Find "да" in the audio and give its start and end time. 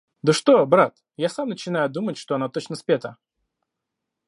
0.23-0.33